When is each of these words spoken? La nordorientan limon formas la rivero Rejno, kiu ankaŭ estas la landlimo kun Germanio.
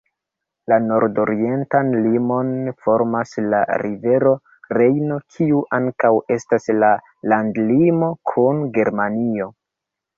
La 0.71 0.77
nordorientan 0.85 1.91
limon 2.05 2.49
formas 2.87 3.37
la 3.55 3.61
rivero 3.83 4.33
Rejno, 4.81 5.21
kiu 5.37 5.63
ankaŭ 5.83 6.15
estas 6.41 6.69
la 6.83 6.93
landlimo 7.35 8.15
kun 8.35 8.69
Germanio. 8.81 9.55